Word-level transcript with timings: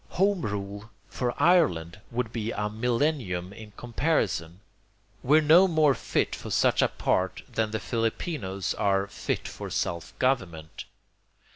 Home 0.17 0.41
rule 0.41 0.89
for 1.09 1.35
Ireland 1.39 1.99
would 2.09 2.33
be 2.33 2.49
a 2.51 2.71
millennium 2.71 3.53
in 3.53 3.69
comparison. 3.77 4.61
We're 5.21 5.41
no 5.43 5.67
more 5.67 5.93
fit 5.93 6.35
for 6.35 6.49
such 6.49 6.81
a 6.81 6.87
part 6.87 7.43
than 7.47 7.69
the 7.69 7.79
Filipinos 7.79 8.73
are 8.73 9.05
'fit 9.05 9.47
for 9.47 9.69
self 9.69 10.17
government.' 10.17 10.85